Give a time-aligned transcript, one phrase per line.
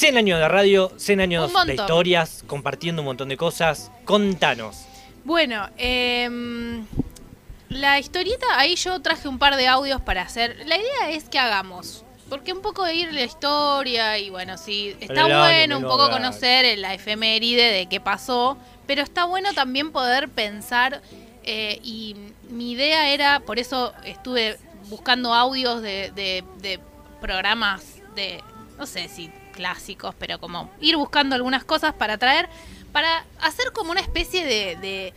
[0.00, 3.90] 100 años de radio, 100 años de historias, compartiendo un montón de cosas.
[4.06, 4.86] Contanos.
[5.24, 6.86] Bueno, em,
[7.68, 10.56] la historieta, ahí yo traje un par de audios para hacer.
[10.66, 12.02] La idea es que hagamos.
[12.30, 16.78] Porque un poco de ir la historia y bueno, sí, está bueno un poco conocer
[16.78, 18.56] la efeméride de qué pasó,
[18.86, 21.02] pero está bueno también poder pensar
[21.42, 22.16] eh, y
[22.48, 24.56] mi idea era, por eso estuve
[24.88, 26.78] buscando audios de, de- de
[27.20, 27.82] programas
[28.14, 28.40] de,
[28.78, 29.30] no sé si
[29.60, 32.48] clásicos, pero como ir buscando algunas cosas para traer,
[32.92, 35.12] para hacer como una especie de,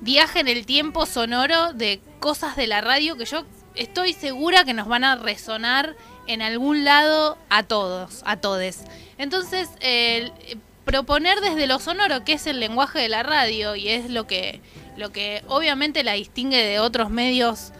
[0.00, 4.74] viaje en el tiempo sonoro de cosas de la radio que yo estoy segura que
[4.74, 8.84] nos van a resonar en algún lado a todos, a todes.
[9.16, 9.70] Entonces,
[10.84, 14.60] proponer desde lo sonoro, que es el lenguaje de la radio y es lo que,
[14.96, 17.72] lo que obviamente la distingue de otros medios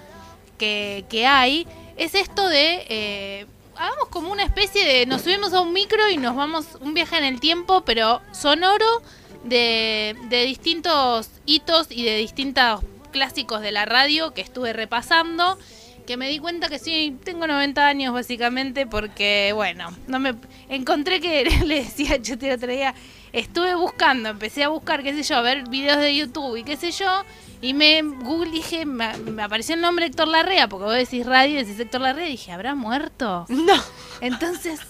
[0.58, 2.86] que, que hay, es esto de...
[2.88, 3.46] eh,
[3.78, 5.06] hagamos como una especie de...
[5.06, 9.02] Nos subimos a un micro y nos vamos un viaje en el tiempo, pero sonoro
[9.44, 12.80] de, de distintos hitos y de distintos
[13.12, 15.58] clásicos de la radio que estuve repasando.
[16.06, 20.34] Que me di cuenta que sí, tengo 90 años básicamente porque, bueno, no me
[20.68, 22.94] encontré que le decía yo te otro día,
[23.32, 26.76] estuve buscando, empecé a buscar, qué sé yo, a ver videos de YouTube y qué
[26.76, 27.24] sé yo,
[27.62, 31.60] y me Google dije, me, me apareció el nombre Héctor Larrea, porque vos decís radio
[31.60, 33.46] y decís Héctor Larrea, y dije, ¿habrá muerto?
[33.48, 33.74] No,
[34.20, 34.80] Entonces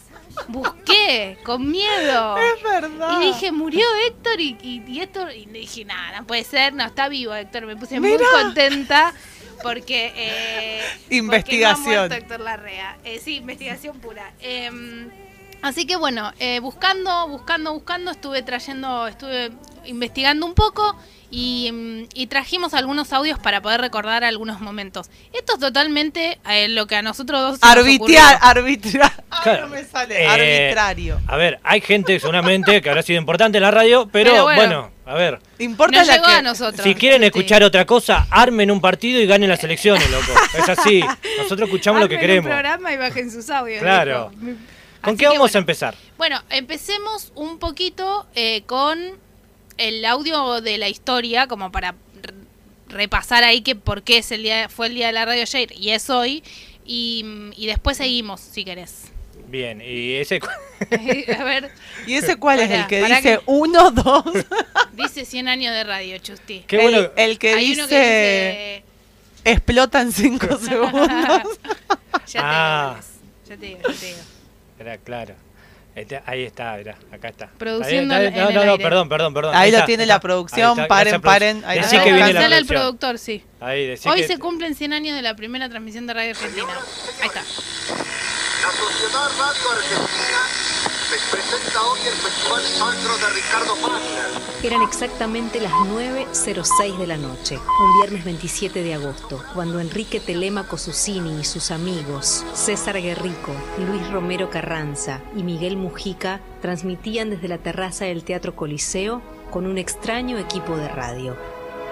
[0.48, 2.36] busqué con miedo.
[2.38, 3.20] es verdad.
[3.20, 5.32] Y dije, murió Héctor y, y, y Héctor.
[5.34, 7.66] Y dije, nada, no puede ser, no, está vivo Héctor.
[7.66, 9.14] Me puse muy contenta
[9.62, 10.12] porque.
[10.14, 11.28] eh, Investigación.
[11.40, 11.76] porque no ha
[12.08, 12.98] muerto Héctor Larrea.
[13.04, 14.32] Eh, sí, investigación pura.
[14.40, 15.08] Em,
[15.62, 19.52] así que bueno, eh, buscando, buscando, buscando, estuve trayendo, estuve
[19.86, 20.96] investigando un poco.
[21.30, 25.10] Y, mm, y trajimos algunos audios para poder recordar algunos momentos.
[25.32, 29.12] Esto es totalmente eh, lo que a nosotros dos Arbitrar, arbitrar.
[29.42, 29.68] Claro.
[29.68, 30.22] no me sale.
[30.24, 31.20] Eh, Arbitrario.
[31.28, 34.60] A ver, hay gente seguramente que habrá sido importante en la radio, pero, Pero bueno,
[34.62, 34.90] bueno.
[35.04, 35.38] a ver.
[35.58, 36.32] Importa No la llegó que...
[36.32, 36.82] a nosotros.
[36.82, 37.26] Si quieren Sí.
[37.26, 40.32] escuchar otra cosa, armen un partido y ganen las elecciones, loco.
[40.54, 41.00] Es así.
[41.38, 42.46] Nosotros escuchamos lo que queremos.
[42.46, 43.82] un programa y bajen sus audios.
[43.82, 44.30] Claro.
[44.32, 44.56] loco.
[45.02, 45.94] ¿Con Así qué vamos a empezar?
[46.16, 48.98] Bueno, empecemos un poquito eh, con
[49.78, 51.94] el audio de la historia, como para
[52.88, 55.72] repasar ahí que por qué es el día, fue el día de la radio ayer
[55.76, 56.42] y es hoy.
[56.84, 57.24] Y,
[57.56, 59.06] y después seguimos, si querés.
[59.48, 60.40] Bien, y ese.
[61.38, 61.70] a ver,
[62.06, 64.24] ¿Y ese cuál es el que dice que- uno, dos?
[64.92, 66.64] dice 100 años de radio, Chusti.
[66.66, 66.98] Qué bueno.
[67.16, 68.82] El, el que Hay dice, uno que
[69.44, 71.08] explota en cinco segundos.
[71.08, 72.32] dice...
[72.34, 73.00] ya Ah.
[73.46, 74.18] te digo, ya te digo, ya te digo.
[74.80, 75.34] Era claro.
[75.96, 77.46] Este- ahí está, mirá, acá está.
[77.58, 78.84] Produciendo Ahí está, en No, el no, no, aire.
[78.84, 79.56] perdón, perdón, perdón.
[79.56, 82.04] Ahí lo tiene la producción, está, paren, paren, ahí Decí está.
[82.04, 83.42] que viene la Cancela al productor, sí.
[83.60, 86.66] Ahí, decí Hoy que- se cumplen 100 años de la primera transmisión de Radio Argentina.
[87.22, 87.40] Ahí está.
[87.40, 90.38] La Sociedad Radio Argentina
[91.10, 92.62] les presenta hoy el Festival
[93.20, 94.64] de Ricardo Pagler.
[94.64, 100.78] Eran exactamente las 9.06 de la noche, un viernes 27 de agosto, cuando Enrique Telemaco
[100.78, 107.58] Susini y sus amigos, César Guerrico, Luis Romero Carranza y Miguel Mujica, transmitían desde la
[107.58, 111.36] terraza del Teatro Coliseo con un extraño equipo de radio.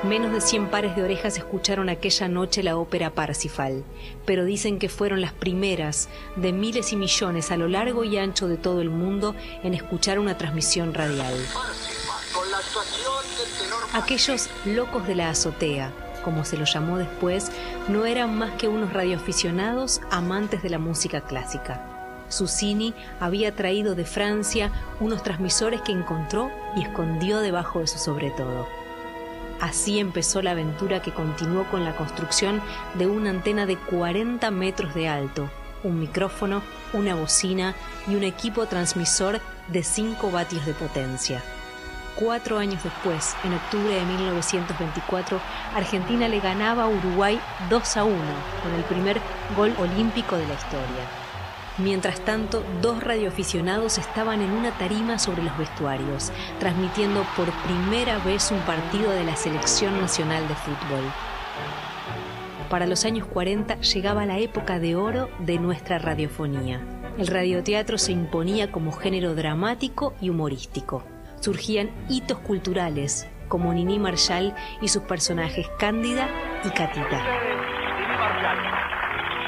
[0.08, 3.84] Menos de 100 pares de orejas escucharon aquella noche la ópera Parsifal,
[4.26, 8.46] pero dicen que fueron las primeras de miles y millones a lo largo y ancho
[8.46, 11.34] de todo el mundo en escuchar una transmisión radial.
[13.94, 15.90] Aquellos locos de la azotea,
[16.22, 17.50] como se los llamó después,
[17.88, 21.80] no eran más que unos radioaficionados amantes de la música clásica.
[22.28, 28.83] Susini había traído de Francia unos transmisores que encontró y escondió debajo de su sobretodo.
[29.60, 32.60] Así empezó la aventura que continuó con la construcción
[32.94, 35.48] de una antena de 40 metros de alto,
[35.82, 37.74] un micrófono, una bocina
[38.08, 41.42] y un equipo transmisor de 5 vatios de potencia.
[42.16, 45.40] Cuatro años después, en octubre de 1924,
[45.74, 47.40] Argentina le ganaba a Uruguay
[47.70, 48.16] 2 a 1
[48.62, 49.20] con el primer
[49.56, 51.23] gol olímpico de la historia.
[51.78, 58.52] Mientras tanto, dos radioaficionados estaban en una tarima sobre los vestuarios, transmitiendo por primera vez
[58.52, 61.02] un partido de la Selección Nacional de Fútbol.
[62.70, 66.80] Para los años 40 llegaba la época de oro de nuestra radiofonía.
[67.18, 71.02] El radioteatro se imponía como género dramático y humorístico.
[71.40, 76.28] Surgían hitos culturales como Nini Marshall y sus personajes Cándida
[76.64, 77.22] y Catita.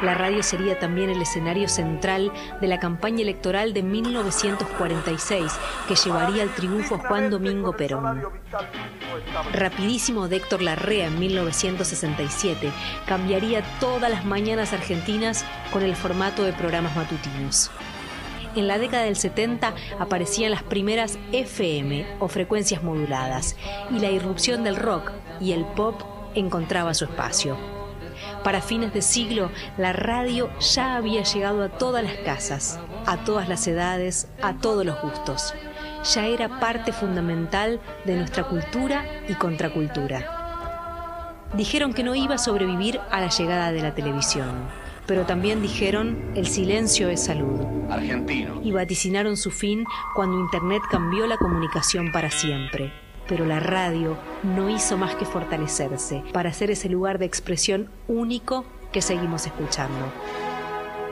[0.03, 5.53] La radio sería también el escenario central de la campaña electoral de 1946
[5.89, 8.23] que llevaría al triunfo a Juan Domingo Perón.
[9.53, 12.71] Rapidísimo de Héctor Larrea en 1967
[13.07, 17.71] cambiaría todas las mañanas argentinas con el formato de programas matutinos.
[18.55, 23.57] En la década del 70 aparecían las primeras FM o frecuencias moduladas
[23.91, 26.03] y la irrupción del rock y el pop
[26.35, 27.75] encontraba su espacio.
[28.47, 33.49] Para fines de siglo, la radio ya había llegado a todas las casas, a todas
[33.49, 35.53] las edades, a todos los gustos.
[36.15, 41.49] Ya era parte fundamental de nuestra cultura y contracultura.
[41.55, 44.69] Dijeron que no iba a sobrevivir a la llegada de la televisión,
[45.09, 47.67] pero también dijeron el silencio es salud.
[47.91, 48.61] Argentino.
[48.63, 49.85] Y vaticinaron su fin
[50.15, 52.93] cuando Internet cambió la comunicación para siempre
[53.28, 58.64] pero la radio no hizo más que fortalecerse para ser ese lugar de expresión único
[58.93, 60.12] que seguimos escuchando.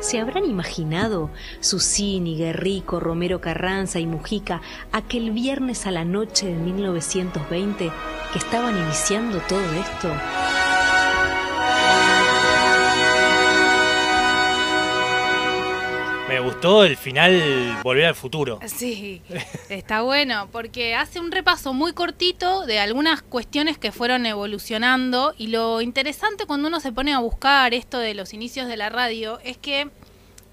[0.01, 1.31] ¿Se habrán imaginado
[1.61, 4.61] Susini, Guerrico, Romero Carranza y Mujica
[4.93, 7.91] aquel viernes a la noche de 1920
[8.33, 10.11] que estaban iniciando todo esto?
[16.65, 18.59] Gustó el final Volver al Futuro.
[18.65, 19.21] Sí,
[19.69, 25.49] está bueno, porque hace un repaso muy cortito de algunas cuestiones que fueron evolucionando y
[25.49, 29.41] lo interesante cuando uno se pone a buscar esto de los inicios de la radio
[29.45, 29.91] es que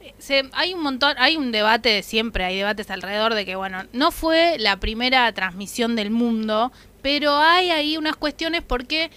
[0.01, 4.11] eh, hay un montón, hay un debate siempre, hay debates alrededor de que, bueno, no
[4.11, 9.11] fue la primera transmisión del mundo, pero hay ahí unas cuestiones porque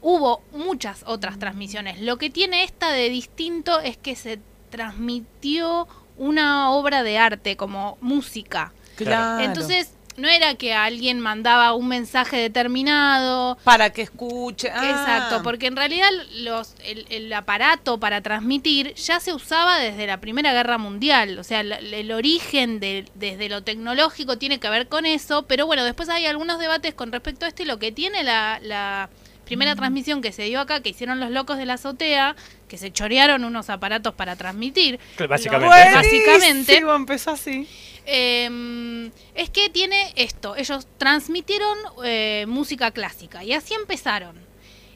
[0.00, 2.00] hubo muchas otras transmisiones.
[2.00, 4.38] Lo que tiene esta de distinto es que se
[4.70, 8.72] transmitió una obra de arte como música.
[8.96, 9.44] Claro.
[9.44, 13.58] Entonces, no era que alguien mandaba un mensaje determinado.
[13.64, 14.70] Para que escuche.
[14.70, 14.90] Ah.
[14.90, 20.20] Exacto, porque en realidad los, el, el aparato para transmitir ya se usaba desde la
[20.20, 21.38] Primera Guerra Mundial.
[21.38, 25.42] O sea, el, el origen de, desde lo tecnológico tiene que ver con eso.
[25.42, 28.58] Pero bueno, después hay algunos debates con respecto a esto y lo que tiene la,
[28.62, 29.10] la
[29.46, 29.78] primera Mm.
[29.78, 32.36] transmisión que se dio acá, que hicieron los locos de la azotea,
[32.68, 35.00] que se chorearon unos aparatos para transmitir.
[35.28, 37.66] Básicamente básicamente empezó así.
[38.04, 40.54] eh, es que tiene esto.
[40.56, 44.36] Ellos transmitieron eh, música clásica y así empezaron.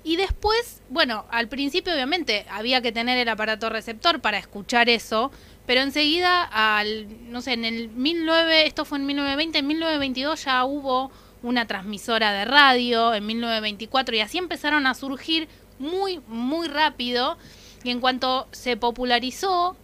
[0.02, 5.30] Y después, bueno, al principio obviamente había que tener el aparato receptor para escuchar eso,
[5.66, 10.64] pero enseguida, al, no sé, en el 19, esto fue en 1920, en 1922 ya
[10.64, 11.12] hubo
[11.42, 15.48] una transmisora de radio, en 1924, y así empezaron a surgir
[15.78, 17.38] muy, muy rápido.
[17.82, 19.76] Y en cuanto se popularizó,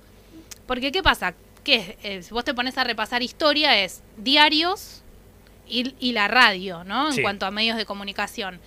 [0.67, 1.35] porque ¿qué pasa?
[1.65, 5.03] Que eh, si vos te pones a repasar historia es diarios
[5.67, 7.09] y, y la radio, ¿no?
[7.09, 7.23] En Sí.
[7.23, 8.61] cuanto a medios de comunicación.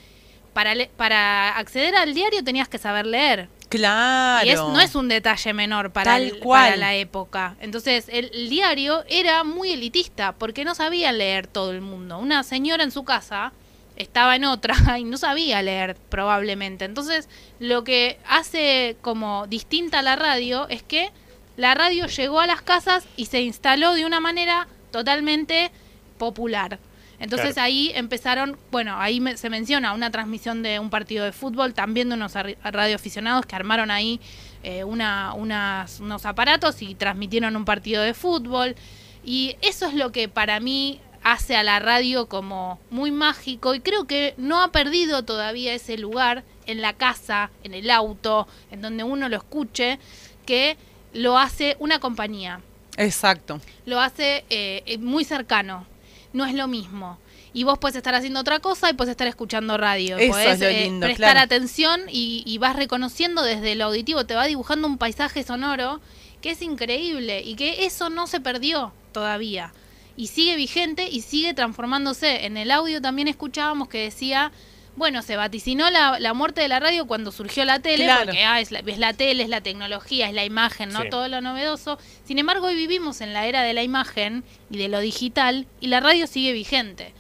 [0.53, 3.47] Para, para acceder al diario tenías que saber leer.
[3.69, 4.45] Claro.
[4.47, 6.63] Y es, no es un detalle menor para, Tal el- cual.
[6.65, 7.55] para la época.
[7.59, 12.17] Entonces, el, el diario era muy elitista porque no sabía leer todo el mundo.
[12.17, 13.53] Una señora en su casa
[13.95, 16.85] estaba en otra y no sabía leer probablemente.
[16.85, 17.29] Entonces,
[17.59, 21.11] lo que hace como distinta a la radio es que
[21.57, 25.71] la radio llegó a las casas y se instaló de una manera totalmente
[26.17, 26.79] popular.
[27.19, 27.65] Entonces Claro.
[27.65, 32.09] ahí empezaron, bueno, ahí me- se menciona una transmisión de un partido de fútbol, también
[32.09, 32.33] de unos
[32.63, 34.19] radioaficionados que armaron ahí
[34.63, 38.75] eh, una, unas, unos aparatos y transmitieron un partido de fútbol.
[39.23, 43.81] Y eso es lo que para mí hace a la radio como muy mágico y
[43.81, 48.81] creo que no ha perdido todavía ese lugar en la casa, en el auto, en
[48.81, 49.99] donde uno lo escuche,
[50.45, 50.77] que
[51.13, 52.61] lo hace una compañía
[52.97, 53.59] Exacto.
[53.85, 55.85] lo hace eh, eh, muy cercano.
[56.33, 57.17] No es lo mismo.
[57.53, 60.17] Y vos puedes estar haciendo otra cosa y puedes estar escuchando radio.
[60.17, 61.39] Eso podés, es lo eh, prestar claro.
[61.39, 65.99] atención y, y vas reconociendo desde lo auditivo, te va dibujando un paisaje sonoro
[66.41, 69.73] que es increíble y que eso no se perdió todavía.
[70.15, 72.45] Y sigue vigente y sigue transformándose.
[72.45, 74.51] En el audio también escuchábamos que decía,
[74.99, 78.25] bueno, se vaticinó la, la muerte de la radio cuando surgió la tele, Claro.
[78.25, 81.01] porque ah, es, la, es la tele, es la tecnología, es la imagen, ¿no?
[81.01, 81.09] Sí.
[81.09, 81.97] Todo lo novedoso.
[82.25, 85.87] Sin embargo, hoy vivimos en la era de la imagen y de lo digital y
[85.87, 87.13] la radio sigue vigente.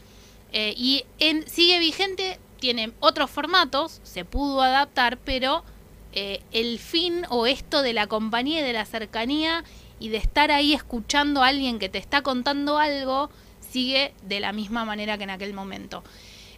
[0.51, 5.63] Eh, y en, sigue vigente, tiene otros formatos, se pudo adaptar, pero
[6.11, 9.63] eh, el fin o esto de la compañía y de la cercanía
[9.99, 13.29] y de estar ahí escuchando a alguien que te está contando algo
[13.71, 16.03] sigue de la misma manera que en aquel momento.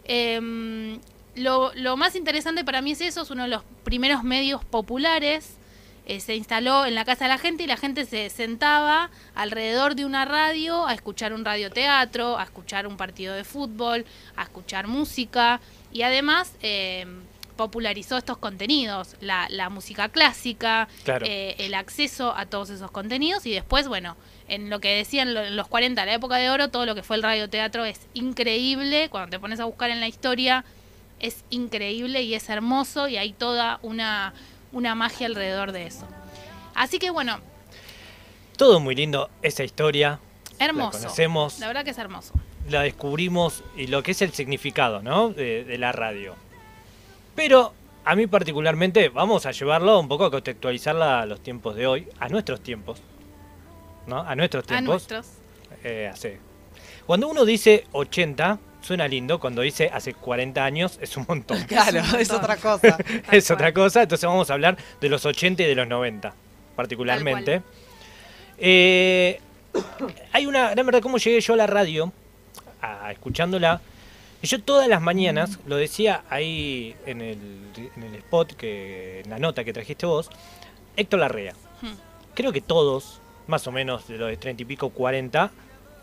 [0.04, 0.98] Em,
[1.34, 5.56] lo, lo más interesante para mí es eso, es uno de los primeros medios populares.
[6.04, 9.94] eh, se instaló en la casa de la gente y la gente se sentaba alrededor
[9.94, 14.04] de una radio a escuchar un radioteatro, a escuchar un partido de fútbol,
[14.36, 15.60] a escuchar música
[15.92, 17.20] y además em,
[17.54, 21.24] popularizó estos contenidos, la, la música clásica, Claro.
[21.28, 24.16] eh, el acceso a todos esos contenidos y después, bueno,
[24.48, 27.22] en lo que decían los 40, la época de oro, todo lo que fue el
[27.22, 30.64] radioteatro es increíble, cuando te pones a buscar en la historia
[31.22, 34.34] es increíble y es hermoso y hay toda una,
[34.72, 36.06] una magia alrededor de eso.
[36.74, 37.38] Así que bueno,
[38.56, 40.18] Todo muy lindo, esa historia.
[40.58, 40.98] Hermoso.
[40.98, 42.34] La conocemos, La verdad que es hermoso.
[42.68, 45.30] la descubrimos y lo que es el significado, ¿no?
[45.30, 46.34] De, de la radio.
[47.34, 47.72] Pero
[48.04, 52.08] a mí particularmente, vamos a llevarlo un poco a contextualizarla a los tiempos de hoy,
[52.20, 53.00] a nuestros tiempos.
[54.06, 54.18] ¿No?
[54.20, 54.88] A nuestros A tiempos.
[54.88, 55.26] nuestros.
[55.84, 56.38] Eh, hace.
[57.06, 59.40] Cuando uno dice 80, suena lindo.
[59.40, 61.58] Cuando dice hace 40 años, es un montón.
[61.68, 62.98] Claro, es otra cosa.
[63.32, 63.56] es cual.
[63.56, 64.02] otra cosa.
[64.02, 66.34] Entonces vamos a hablar de los 80 y de los 90,
[66.76, 67.62] particularmente.
[68.58, 69.40] Eh,
[70.32, 72.12] hay una gran verdad, cómo llegué yo a la radio,
[72.80, 73.80] a, escuchándola.
[74.42, 77.38] Y yo todas las mañanas, lo decía ahí en el,
[77.96, 80.30] en el spot, que, en la nota que trajiste vos,
[80.96, 81.54] Héctor Larrea.
[81.80, 81.94] Hmm.
[82.34, 85.50] Creo que todos, más o menos de los de 30 y pico, 40,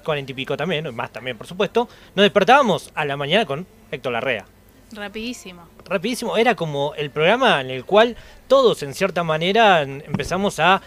[0.04, 4.14] 40 y pico también, más también por supuesto, nos despertábamos a la mañana con Héctor
[4.14, 4.46] Larrea
[4.92, 5.68] Rapidísimo.
[5.86, 8.16] rapidísimo, era como el programa en el cual
[8.48, 10.82] todos en cierta manera empezamos a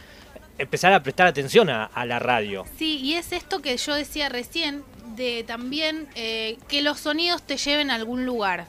[0.58, 2.64] empezar a prestar atención a, a la radio.
[2.76, 4.82] Sí, y es esto que yo decía recién,
[5.16, 8.66] de también eh, que los sonidos te lleven a algún lugar.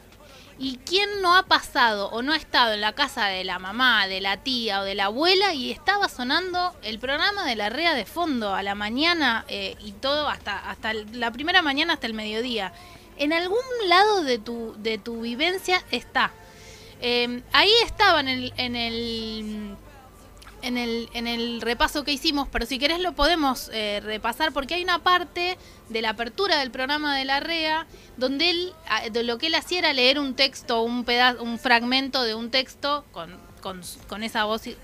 [0.60, 4.08] ¿Y quién no ha pasado o no ha estado en la casa de la mamá,
[4.08, 7.96] de la tía o de la abuela y estaba sonando el programa de la REA
[7.96, 12.14] de fondo a la mañana eh, y todo hasta, hasta la primera mañana hasta el
[12.14, 12.72] mediodía?
[13.18, 16.32] En algún lado de tu, de tu vivencia está.
[17.02, 19.76] Eh, ahí estaba en el, en el
[20.64, 24.74] en el, en el repaso que hicimos, pero si querés lo podemos eh, repasar porque
[24.74, 25.58] hay una parte
[25.90, 27.86] de la apertura del programa de la REA
[28.18, 31.60] donde él, ah, de lo que él hacía era leer un texto, un pedazo, un
[31.60, 34.78] fragmento de un texto con, con, con esa voz eh,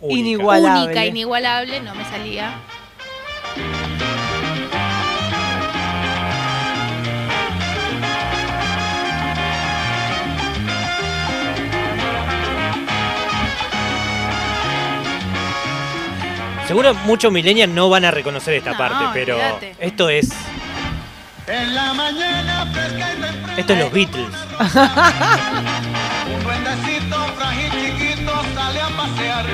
[0.00, 0.18] Única.
[0.18, 0.84] Inigualable.
[0.86, 2.58] única, inigualable, no me salía.
[16.70, 19.74] Seguro muchos millennials no van a reconocer esta No, parte, pero olvídate.
[19.80, 20.28] esto es
[21.48, 23.08] En la mañana fresca
[23.56, 24.28] y esto es los Beatles.
[26.32, 29.46] un duendecito frágil chiquito sale a pasear.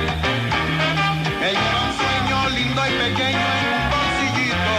[1.41, 4.73] Él lleva un sueño lindo y pequeño en un bolsillito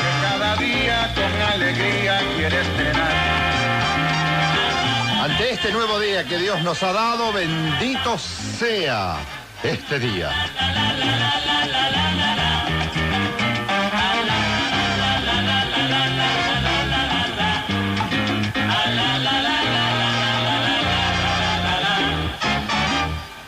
[0.00, 3.12] que cada día con alegría quiere estrenar.
[5.22, 9.16] Ante este nuevo día que Dios nos ha dado, bendito sea
[9.64, 10.30] este día.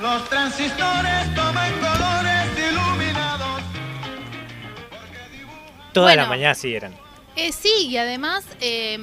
[0.01, 3.63] Los transistores toman colores iluminados.
[5.93, 6.29] Toda la Bueno.
[6.29, 6.95] mañana sí eran.
[7.35, 8.99] Eh, sí, y además eh,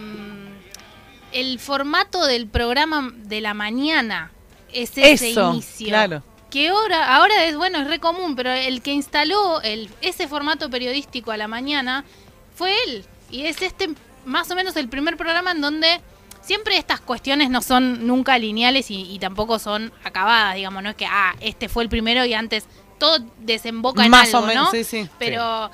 [1.31, 4.31] el formato del programa de la mañana
[4.71, 5.87] es ese Eso, inicio.
[5.87, 6.23] claro.
[6.53, 10.69] Que ahora, ahora es bueno, es re común, pero el que instaló el, ese formato
[10.69, 12.05] periodístico a la mañana
[12.55, 13.05] fue él.
[13.31, 13.89] Y es este
[14.23, 15.99] más o menos el primer programa en donde
[16.43, 20.95] siempre estas cuestiones no son nunca lineales y, y tampoco son acabadas, digamos, no es
[20.95, 22.65] que, ah, este fue el primero y antes
[22.99, 24.71] todo desemboca en Más algo, o menos, ¿no?
[24.71, 25.09] sí, sí.
[25.17, 25.71] Pero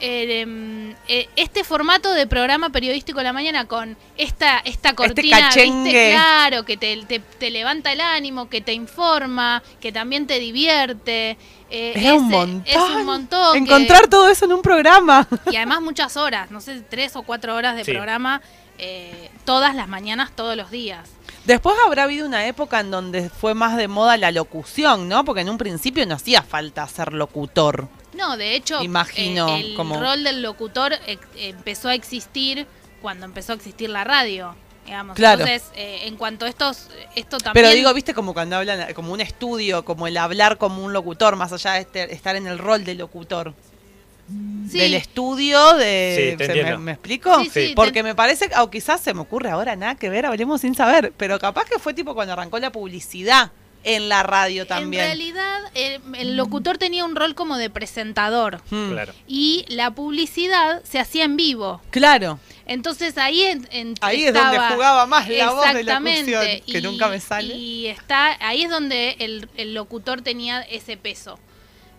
[0.00, 5.46] eh, em, eh, este formato de programa periodístico de la mañana con esta, esta cortina,
[5.54, 5.64] ¿viste?
[5.64, 6.10] Este.
[6.12, 11.36] Claro, que te, te- te levanta el ánimo, que te informa, que también te divierte.
[11.70, 12.62] eh, Es un montón.
[12.66, 13.52] Es un montón.
[13.52, 15.26] que- Encontrar todo eso en un programa.
[15.50, 17.92] y además muchas horas, no sé, tres o cuatro horas de Sí.
[17.92, 18.40] programa,
[18.78, 21.08] eh, todas las mañanas, todos los días.
[21.44, 25.24] Después habrá habido una época en donde fue más de moda la locución, ¿no?
[25.26, 27.86] Porque en un principio no hacía falta ser locutor.
[28.14, 32.66] No, de hecho, Imagino eh, el como- rol del locutor eh, empezó a existir
[33.02, 34.54] cuando empezó a existir la radio.
[34.86, 35.16] Digamos.
[35.16, 35.44] Claro.
[35.46, 37.64] Entonces, eh, en cuanto a estos, esto también...
[37.64, 41.36] Pero digo, viste, como cuando hablan, como un estudio, como el hablar como un locutor,
[41.36, 43.54] más allá de este- estar en el rol de locutor.
[44.70, 44.78] Sí.
[44.78, 46.32] Del estudio, de...
[46.32, 47.40] Sí, te ¿se me, explico?
[47.44, 50.24] Sí, sí, Porque te- me parece, o quizás se me ocurre ahora nada que ver,
[50.26, 53.52] hablemos sin saber, pero capaz que fue tipo cuando arrancó la publicidad
[53.84, 55.02] en la radio también.
[55.02, 58.60] En realidad, el, el locutor tenía un rol como de presentador.
[58.70, 59.12] Mm, Claro.
[59.28, 61.80] Y la publicidad se hacía en vivo.
[61.90, 62.38] Claro.
[62.66, 66.78] Entonces ahí en, en- Ahí es donde jugaba más la voz de Exactamente, locución, que
[66.78, 67.54] y- nunca me sale.
[67.54, 71.38] Y está, ahí es donde el, el locutor tenía ese peso.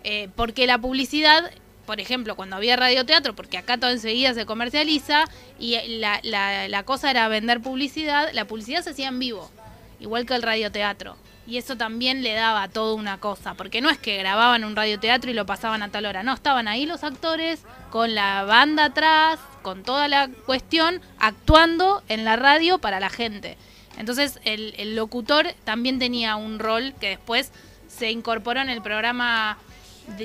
[0.04, 1.52] Eh, porque la publicidad,
[1.86, 5.26] por ejemplo, cuando había radioteatro, porque acá todo enseguida se comercializa,
[5.60, 9.52] y la, la- la cosa era vender publicidad, la publicidad se hacía en vivo,
[10.00, 11.16] igual que el radioteatro.
[11.48, 15.30] Y eso también le daba toda una cosa, porque no es que grababan un radioteatro
[15.30, 17.62] y lo pasaban a tal hora, no, estaban ahí los actores
[17.92, 23.58] con la banda atrás, con toda la cuestión, actuando en la radio para la gente.
[23.98, 27.52] Entonces el, locutor también tenía un rol que después
[27.88, 29.58] se incorporó en el programa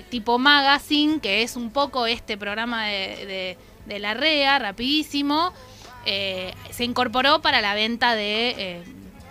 [0.08, 5.52] tipo magazine, que es un poco este programa de, de- de la REA, rapidísimo,
[6.06, 8.82] eh, se incorporó para la venta de eh,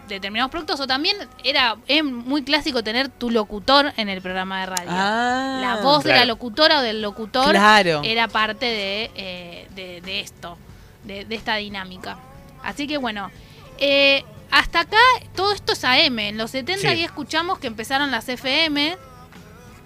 [0.10, 4.66] determinados productos o también era es muy clásico tener tu locutor en el programa de
[4.66, 4.90] radio.
[4.92, 8.02] Ah, la voz de la locutora o del locutor Claro.
[8.04, 10.58] era parte de, eh, de, de esto,
[11.06, 12.18] de, de esta dinámica.
[12.64, 13.32] Así que bueno,
[13.78, 14.98] eh, hasta acá
[15.36, 16.20] todo esto es AM.
[16.20, 16.98] En los 70 Sí.
[17.00, 18.98] ya escuchamos que empezaron las FM,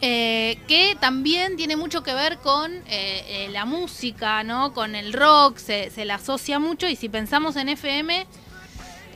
[0.02, 4.74] eh, que también tiene mucho que ver con eh, eh, la música, ¿no?
[4.74, 6.88] Con el rock, se, se la asocia mucho.
[6.88, 8.26] Y si pensamos en FM,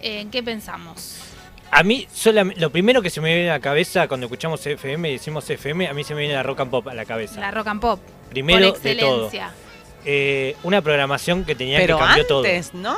[0.01, 1.19] ¿en qué pensamos?
[1.69, 2.07] A mí,
[2.55, 5.87] lo primero que se me viene a la cabeza cuando escuchamos FM y decimos FM,
[5.87, 7.39] a mí se me viene la rock and pop a la cabeza.
[7.41, 7.99] La rock and pop.
[8.29, 9.29] Primero por de todo.
[10.05, 12.39] Eh, una programación que tenía Pero que cambió todo.
[12.39, 12.95] antes, ¿no?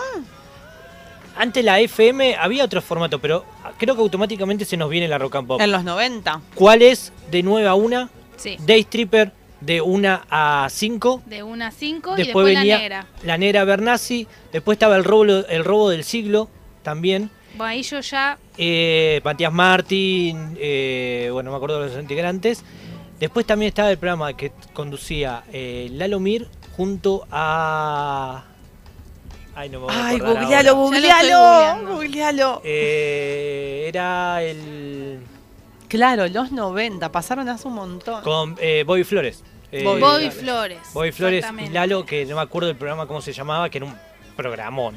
[1.36, 3.46] Antes la FM había otro formato, pero
[3.78, 5.62] creo que automáticamente se nos viene la rock and pop.
[5.62, 6.42] En los 90.
[6.54, 7.12] ¿Cuál es?
[7.32, 8.58] De 9 a 1, Sí.
[8.60, 11.24] Day Stripper de 1 a 5.
[11.26, 13.06] De una a 5 y Después después venía la negra.
[13.24, 14.28] la negra Bernasi.
[14.52, 16.50] Después estaba el robo, el robo del siglo
[16.90, 17.30] también.
[17.56, 18.38] Bueno, ahí yo ya.
[18.58, 22.64] Eh, Matías Martín, eh, bueno, no me acuerdo de los integrantes.
[23.20, 28.46] Después también estaba el programa que conducía eh, Lalo Mir junto a.
[29.56, 32.62] Ay, no me voy a Ay, googlealo, googlealo, googlealo.
[32.64, 35.20] Eh, era el.
[35.90, 38.24] Claro, los 90, pasaron hace un montón.
[38.24, 39.44] con eh, Bobby Flores.
[39.72, 40.02] Eh, Bobby.
[40.02, 40.80] Bobby Flores.
[40.94, 41.70] Bobby Flores y.
[41.70, 43.96] Lalo, que no me acuerdo del programa cómo se llamaba, que era un
[44.38, 44.96] programón.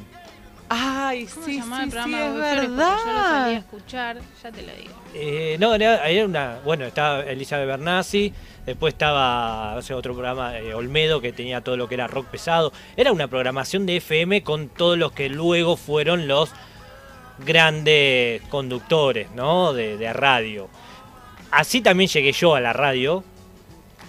[0.75, 2.17] Ay, ¿Cómo sí, se llamaba sí, el sí, de?
[2.31, 3.52] Porque Yo lo solía verdad.
[3.52, 4.95] escuchar, ya te lo digo.
[5.14, 6.61] Eh, no, era, era una.
[6.64, 8.33] Bueno, estaba Elizabeth Bernasi,
[8.64, 12.29] después estaba no sé, otro programa, eh, Olmedo, que tenía todo lo que era rock
[12.29, 12.73] pesado.
[12.97, 16.52] Era una programación de FM con todos los que luego fueron los
[17.45, 19.75] grandes conductores, ¿no?
[19.75, 20.71] De, de radio.
[21.50, 23.25] Así también llegué yo a la radio.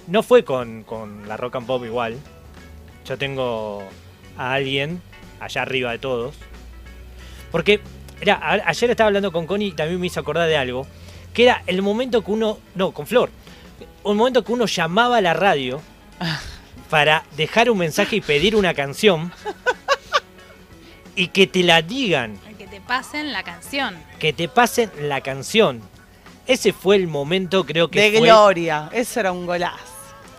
[0.08, 2.18] No fue con, con la rock and pop igual.
[3.06, 3.84] Yo tengo
[4.38, 5.02] a alguien
[5.42, 6.36] allá arriba de todos.
[7.54, 7.80] Porque,
[8.20, 10.86] era, a- ayer estaba hablando con Connie y también me hizo acordar de algo.
[11.34, 12.58] Que era el momento que uno.
[12.76, 13.30] No, con Flor.
[14.04, 15.82] Un momento que uno llamaba a la radio
[16.90, 19.32] para dejar un mensaje y pedir una canción.
[21.16, 23.96] Y que te la digan, que te pasen la canción.
[24.20, 25.82] que te pasen la canción.
[26.48, 29.78] Ese fue el momento, creo que De fue gloria, eso era un golazo.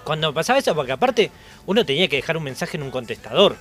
[0.03, 1.31] cuando pasaba eso, porque aparte
[1.67, 3.57] uno tenía que dejar un mensaje en un contestador.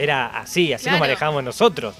[0.00, 1.00] Era así, así nos Claro.
[1.00, 1.94] manejábamos nosotros.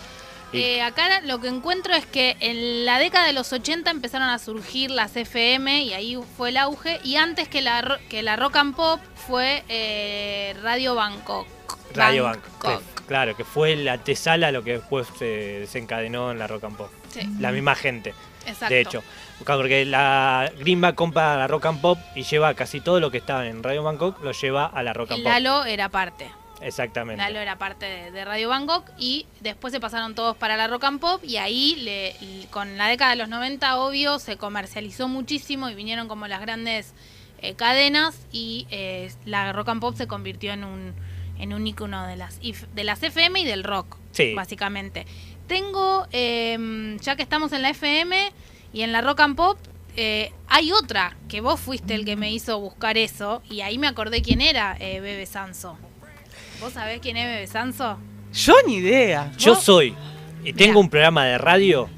[0.53, 4.39] Eh, acá lo que encuentro es que en la década de los 80 empezaron a
[4.41, 6.99] surgir las FM y ahí fue el auge.
[7.05, 11.47] Y antes que la, que la rock and pop fue eh, Radio Bangkok.
[11.95, 12.25] Radio.
[12.25, 12.83] Bangkok.
[13.07, 16.77] claro, que fue la antesala a lo que después se desencadenó en la Rock and
[16.77, 16.91] Pop.
[17.13, 18.15] Sí, La misma gente,
[18.47, 18.75] exacto.
[18.75, 19.03] de hecho.
[19.45, 23.47] Porque la Greenback compra la Rock and Pop y lleva casi todo lo que estaba
[23.47, 25.33] en Radio Bangkok, lo lleva a la Rock and Pop.
[25.33, 26.31] Lalo era parte.
[26.63, 27.23] Exactamente.
[27.23, 30.85] Lalo era parte de, de Radio Bangkok y después se pasaron todos para la Rock
[30.85, 32.15] and Pop y ahí le-
[32.51, 36.93] con la década de los 90 obvio se comercializó muchísimo y vinieron como las grandes
[37.43, 40.95] eh, cadenas y eh, la Rock and Pop se convirtió en un
[41.39, 44.35] en un icono de las de las FM y del rock Sí.
[44.35, 45.07] básicamente.
[45.47, 48.31] Tengo em, ya que estamos en la FM
[48.75, 49.59] y en la Rock and Pop
[49.97, 53.87] eh, hay otra que vos fuiste el que me hizo buscar eso y ahí me
[53.89, 55.79] acordé quién era eh, Bebe Sanso.
[56.61, 57.99] ¿Vos sabés quién es Bebe Sanso?
[58.33, 59.33] Yo ni idea.
[59.39, 59.65] Yo ¿Vos?
[59.65, 59.95] soy
[60.45, 60.81] y tengo Mirá.
[60.81, 61.89] un programa de radio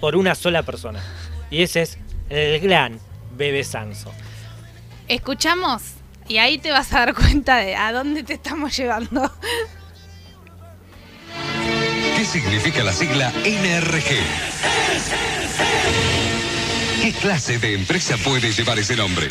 [0.00, 1.00] por una sola persona.
[1.50, 2.98] Y ese es el gran
[3.36, 4.12] Bebe Sanso.
[5.08, 5.82] Escuchamos
[6.28, 9.30] y ahí te vas a dar cuenta de a dónde te estamos llevando.
[12.16, 14.04] ¿Qué significa la sigla NRG?
[17.02, 19.26] ¿Qué clase de empresa puede llevar ese nombre?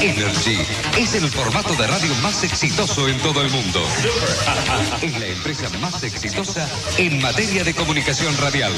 [0.00, 0.58] Energy
[0.98, 3.82] es el formato de radio más exitoso en todo el mundo.
[5.02, 8.72] Es la empresa más exitosa en materia de comunicación radial.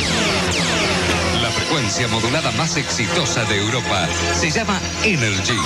[1.40, 5.56] La frecuencia modulada más exitosa de Europa se llama Energy.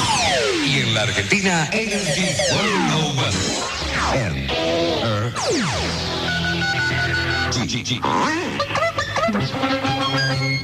[0.67, 3.23] Y en la Argentina, Energy 101.
[4.15, 5.57] NRG.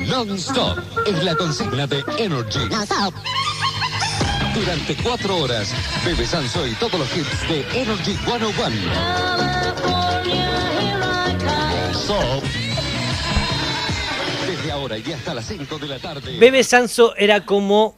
[0.07, 2.69] Non-stop es la consigna de Energy.
[4.55, 5.73] Durante cuatro horas,
[6.05, 8.53] Bebe Sanso y todos los hits de Energy 101.
[11.93, 12.45] Stop.
[14.47, 16.39] Desde ahora y hasta las 5 de la tarde.
[16.39, 17.97] Bebe Sanso era como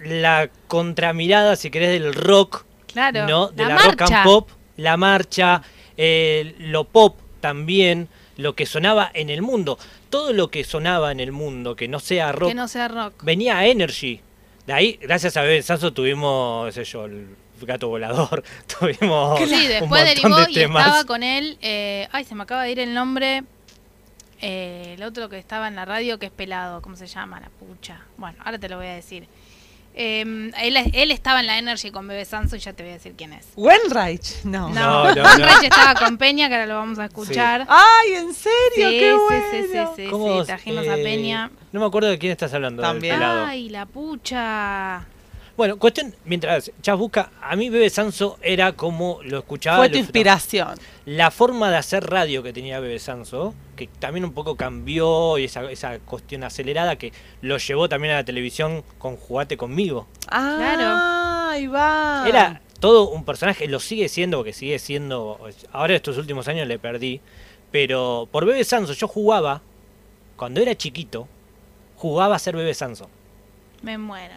[0.00, 3.26] la contramirada, si querés, del rock, Claro.
[3.26, 3.48] ¿no?
[3.48, 5.62] De la, rock and pop, la marcha,
[5.96, 9.78] eh, lo pop también, lo que sonaba en el mundo.
[10.10, 13.22] Todo lo que sonaba en el mundo, que no sea rock, Que no sea rock.
[13.22, 14.20] venía a Energy.
[14.66, 18.42] De ahí, gracias a Bebe Sanso, tuvimos, sé yo, el gato volador,
[18.78, 20.84] tuvimos Sí, un después derivó de y temas.
[20.86, 21.56] estaba con él.
[21.62, 23.44] eh, ay, se me acaba de ir el nombre.
[24.40, 27.40] eh, el otro que estaba en la radio que es pelado, ¿cómo se llama?
[27.40, 28.00] La pucha.
[28.16, 29.26] Bueno, ahora te lo voy a decir.
[29.98, 32.94] Eh, él, él estaba en la Energy con Bebe Sanso y ya te voy a
[32.96, 33.46] decir quién es.
[33.56, 34.68] Wenreich, no.
[34.68, 35.46] No, No, no, Juan no.
[35.46, 37.66] Reich estaba con Peña, que ahora lo vamos a escuchar.
[37.66, 38.52] Ay, ¿en serio?
[38.74, 39.44] Sí, ¡Qué bueno!
[39.50, 41.50] sí, sí, sí, ¿Cómo, sí, trajimos a eh, Peña.
[41.72, 42.82] No me acuerdo de quién estás hablando.
[42.82, 43.22] También.
[43.22, 45.06] Ay, la pucha.
[45.56, 49.78] Bueno, cuestión, mientras Chas busca, a mí Bebe Sanso era como lo escuchaba.
[49.78, 50.74] Fue tu inspiración.
[51.06, 55.44] La forma de hacer radio que tenía Bebe Sanso, que también un poco cambió y
[55.44, 60.06] esa, esa cuestión acelerada que lo llevó también a la televisión con Jugate conmigo.
[60.28, 62.24] Ah, ahí va.
[62.28, 65.40] Era todo un personaje, lo sigue siendo, porque sigue siendo.
[65.72, 67.22] Ahora estos últimos años le perdí.
[67.72, 69.62] Pero por Bebe Sanso yo jugaba,
[70.36, 71.28] cuando era chiquito,
[71.96, 73.08] jugaba a ser Bebe Sanso.
[73.86, 74.34] Me muero.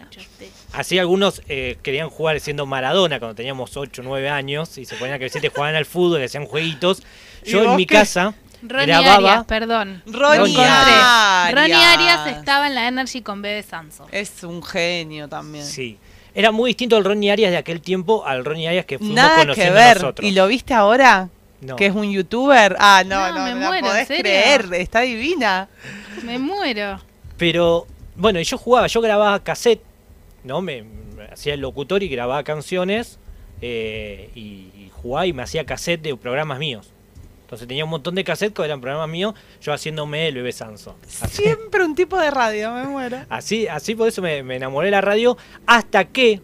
[0.72, 4.94] Así algunos eh, querían jugar siendo Maradona cuando teníamos 8 o 9 años y se
[4.94, 7.02] ponían a crecer y jugaban al fútbol y hacían jueguitos.
[7.44, 7.96] ¿Y Yo en mi qué?
[7.96, 8.32] casa
[8.62, 9.16] Ronnie grababa.
[9.16, 10.02] Arias, perdón.
[10.06, 10.56] Ronnie.
[10.56, 11.52] Arias.
[11.52, 14.06] Ronnie Arias estaba en la Energy con Bebe Sanso.
[14.12, 15.64] Es un genio también.
[15.66, 15.98] Sí.
[16.32, 19.34] Era muy distinto el Ronnie Arias de aquel tiempo al Ronnie Arias que fuimos Nada
[19.34, 19.96] que conociendo ver.
[19.96, 20.28] nosotros.
[20.28, 21.28] ¿Y lo viste ahora?
[21.60, 21.74] No.
[21.74, 22.76] Que es un youtuber.
[22.78, 24.22] Ah, no, No, no, me la muero, ¿en podés serio?
[24.22, 24.68] creer.
[24.74, 25.68] Está divina.
[26.22, 27.00] Me muero.
[27.36, 27.88] Pero,
[28.20, 29.82] bueno, y yo jugaba, yo grababa cassette,
[30.44, 30.60] ¿no?
[30.60, 33.18] Me, me hacía el locutor y grababa canciones
[33.62, 36.92] eh, y, y jugaba y me hacía cassette de programas míos.
[37.42, 40.94] Entonces tenía un montón de cassettes que eran programas míos, yo haciéndome el bebé Sanso.
[41.20, 43.18] Así, Siempre un tipo de radio, me muero.
[43.28, 46.40] así, así por eso me, me enamoré de la radio, hasta que,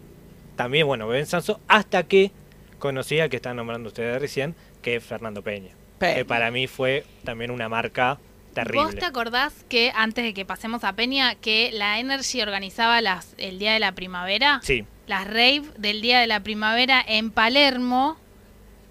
[0.57, 2.31] también, bueno, bebé Sanso, hasta que
[2.77, 5.69] conocí al que están nombrando ustedes recién, que es Fernando Peña.
[5.97, 6.15] Peña.
[6.15, 8.19] Que para mí fue también una marca
[8.63, 8.85] terrible.
[8.85, 13.33] ¿Vos te acordás que antes de que pasemos a Peña, que la Energy organizaba las,
[13.37, 14.59] el Día de la Primavera?
[14.63, 18.17] Sí, Las rave del Día de la Primavera en Palermo.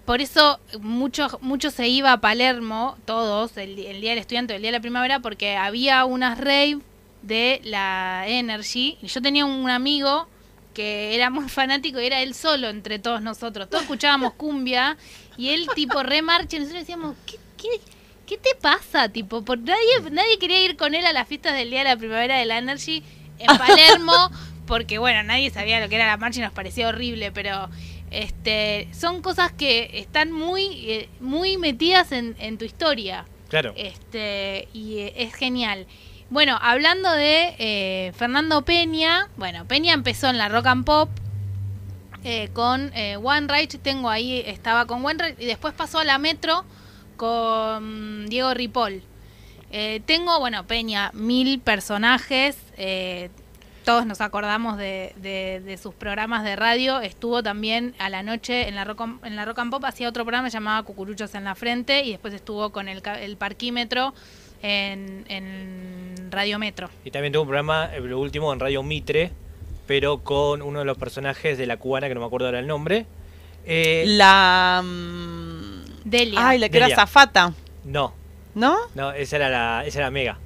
[0.05, 4.71] Por eso mucho, mucho se iba a Palermo, todos, el, Día del Estudiante, el Día
[4.71, 6.79] de la Primavera, porque había unas rave
[7.21, 8.97] de la Energy.
[9.01, 10.27] Y yo tenía un amigo
[10.73, 13.69] que era muy fanático y era él solo entre todos nosotros.
[13.69, 14.95] Todos escuchábamos cumbia
[15.35, 17.81] y él tipo remarcha y nosotros decíamos, ¿qué, qué,
[18.27, 19.09] qué te pasa?
[19.09, 21.97] Tipo, por nadie, nadie quería ir con él a las fiestas del Día de la
[21.97, 23.01] Primavera de la Energy
[23.39, 24.29] en Palermo,
[24.67, 27.69] porque bueno, nadie sabía lo que era la marcha y nos parecía horrible, pero
[28.11, 33.25] este son cosas que están muy, eh, muy metidas en, en tu historia.
[33.49, 33.73] claro.
[33.75, 35.87] Este, y eh, es genial.
[36.29, 41.09] Bueno, hablando de eh, Fernando Peña, bueno, Peña empezó en la rock and pop
[42.25, 46.03] eh, con eh, One Rage, tengo ahí, estaba con One Rage, y después pasó a
[46.03, 46.65] la Metro
[47.17, 49.01] con Diego Ripoll.
[49.71, 53.29] Eh, tengo, bueno, Peña, mil personajes, eh,
[53.83, 58.67] todos nos acordamos de, de- de sus programas de radio, estuvo también a la noche
[58.69, 61.43] en la rock, and- en la rock and pop, hacía otro programa llamado Cucuruchos en
[61.43, 64.13] la Frente, y después estuvo con el, el parquímetro
[64.61, 66.89] en, en Radio Metro.
[67.05, 69.31] Y también tuvo un programa, eh, lo último, en Radio Mitre,
[69.85, 72.67] pero con uno de los personajes de la cubana, que no me acuerdo ahora el
[72.67, 73.05] nombre.
[73.65, 74.81] Eh, La.
[76.09, 76.47] Delia.
[76.47, 76.95] Ay, la que era Delia.
[76.95, 77.53] zafata.
[77.85, 78.13] No,
[78.55, 78.75] ¿No?
[78.95, 80.37] no, esa era la, esa era Mega.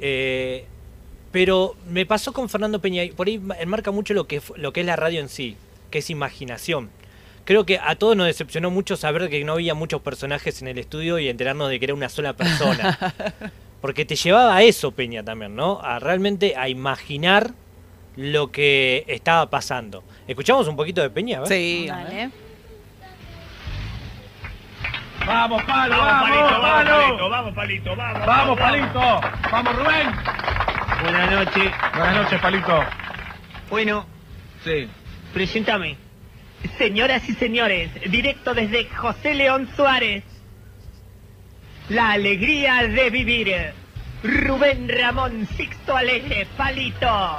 [0.00, 0.64] Eh,
[1.32, 4.72] pero me pasó con Fernando Peña, y por ahí ma- enmarca mucho lo que, lo
[4.72, 5.56] que es la radio en sí,
[5.90, 6.90] que es imaginación.
[7.44, 10.78] Creo que a todos nos decepcionó mucho saber que no había muchos personajes en el
[10.78, 12.98] estudio y enterarnos de que era una sola persona.
[13.80, 15.78] Porque te llevaba a eso Peña también, ¿no?
[15.80, 17.52] A realmente a imaginar
[18.16, 20.02] lo que estaba pasando.
[20.26, 21.38] ¿Escuchamos un poquito de Peña?
[21.38, 21.48] a ver?
[21.48, 21.88] Sí.
[21.88, 22.06] a ver.
[22.06, 22.30] Dale.
[25.24, 26.96] Vamos, palo, vamos, Palito, vamos, palo.
[26.96, 28.26] Palito, vamos, Palito, vamos.
[28.26, 29.20] Vamos, palito.
[29.50, 30.12] Vamos, Rubén.
[31.02, 31.72] Buenas noches.
[31.94, 32.84] Buenas noches, palito.
[33.70, 34.06] Bueno,
[34.64, 34.88] Sí.
[35.32, 35.96] preséntame.
[36.78, 40.24] Señoras y señores, directo desde José León Suárez.
[41.88, 43.72] La alegría de vivir.
[44.22, 47.38] Rubén Ramón Sixto Alegre, Palito.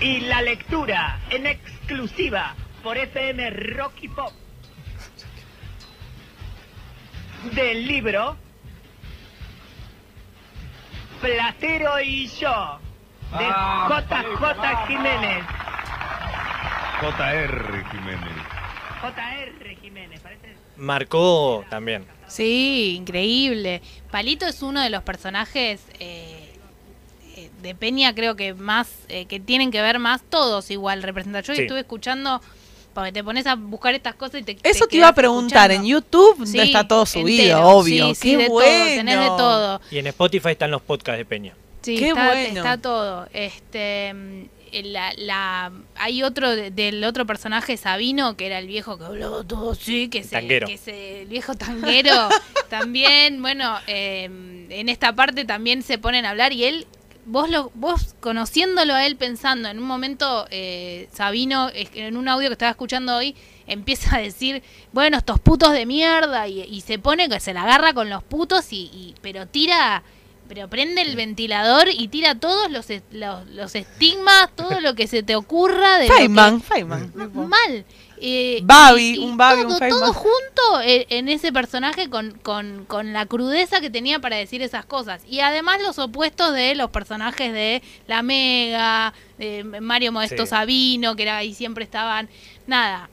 [0.00, 4.32] Y la lectura en exclusiva por FM Rocky Pop
[7.54, 8.36] del libro
[11.20, 12.78] Platero y yo
[13.38, 15.44] de Ah, JJ Jiménez.
[17.00, 17.84] J.R.
[17.90, 18.32] Jiménez.
[19.00, 20.56] JR Jiménez, parece.
[20.76, 22.06] Marcó también.
[22.26, 23.82] Sí, increíble.
[24.10, 26.54] Palito es uno de los personajes eh,
[27.36, 31.42] eh, de Peña, creo que más, eh, que tienen que ver más todos igual representar.
[31.44, 31.62] Yo Sí.
[31.62, 32.40] estuve escuchando,
[32.94, 34.56] porque te pones a buscar estas cosas y te...
[34.62, 35.70] Eso te iba a preguntar.
[35.70, 35.86] escuchando.
[35.88, 37.68] En YouTube Sí, está todo subido, entero.
[37.68, 38.08] obvio.
[38.08, 38.84] Sí, sí, Qué de bueno.
[38.84, 39.80] todo, tenés de todo.
[39.90, 41.54] Y en Spotify están los podcasts de Peña.
[41.82, 42.56] Sí, Qué está, bueno.
[42.58, 43.28] está todo.
[43.32, 44.42] Este, mm,
[44.84, 49.42] la, la, hay otro de- del otro personaje, Sabino, que era el viejo que hablaba
[49.44, 50.66] todo así, que se, Tanguero.
[50.66, 52.28] que se- el viejo tanguero.
[52.70, 54.24] también, bueno, eh,
[54.70, 56.86] en esta parte también se ponen a hablar y él,
[57.24, 62.48] vos lo, vos conociéndolo a él pensando, en un momento eh, Sabino, en un audio
[62.48, 63.34] que estaba escuchando hoy,
[63.66, 67.62] empieza a decir, bueno, estos putos de mierda, y, y se pone que se la
[67.62, 70.02] agarra con los putos, y, y- pero tira,
[70.54, 75.22] pero prende el ventilador y tira todos los, los, los estigmas, todo lo que se
[75.22, 77.10] te ocurra de lo que- Feynman, Feynman.
[77.48, 77.86] mal.
[78.24, 80.00] Eh, Babi, un Babi, un todo, Feynman.
[80.00, 84.60] todo junto eh, en ese personaje con, con, con la crudeza que tenía para decir
[84.60, 85.22] esas cosas.
[85.26, 90.50] Y además los opuestos de los personajes de La Mega, de Mario Modesto Sí.
[90.50, 92.28] Sabino, que era ahí siempre estaban.
[92.66, 93.08] Nada.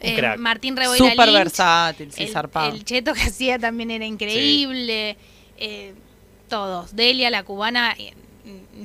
[0.00, 0.36] Eh.
[0.36, 2.74] Martín Reboira Súper Lynch, versátil, sí, el, zarpado.
[2.74, 5.16] el cheto que hacía también era increíble.
[5.56, 5.94] Eh,
[6.48, 6.94] todos.
[6.96, 7.94] Delia, la cubana.
[7.98, 8.12] eh,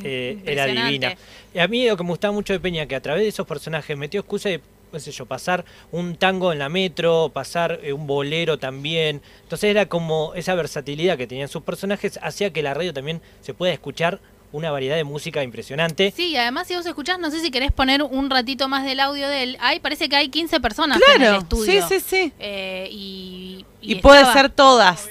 [0.04, 1.15] Eh, era divina.
[1.54, 3.45] Y a mí lo que me gustaba mucho de Peña, que a través de esos
[3.45, 7.93] personajes metió excusa de, qué sé yo, pasar un tango en la metro, pasar eh,
[7.93, 9.21] un bolero también.
[9.43, 13.54] Entonces era como esa versatilidad que tenían sus personajes, hacía que la radio también se
[13.54, 14.19] pueda escuchar
[14.54, 16.12] una variedad de música impresionante.
[16.15, 19.00] Sí, y además si vos escuchás, no sé si querés poner un ratito más del
[19.00, 19.58] audio de él.
[19.62, 21.88] Ay, parece que hay 15 personas en el Claro, sí, estudio.
[21.88, 22.34] sí, sí.
[22.39, 25.10] Eh, y, Y puede estaba- ser todas.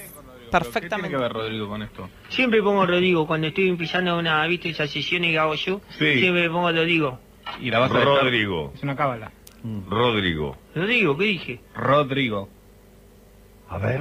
[0.51, 1.17] ¿Qué tiene Perfectamente.
[1.17, 2.09] que ver Rodrigo con esto?
[2.29, 4.71] Siempre pongo Rodrigo cuando estoy empezando una, ¿viste?
[4.71, 5.81] Esas sesiones que hago yo.
[5.99, 6.19] Sí.
[6.21, 7.19] Siempre pongo Rodrigo.
[7.61, 8.73] Y la vas a dejar- Rodrigo.
[8.75, 9.33] Es una cábala.
[9.89, 10.57] Rodrigo.
[10.75, 11.61] Rodrigo, ¿qué dije?
[11.75, 12.49] Rodrigo.
[13.69, 14.01] A ver.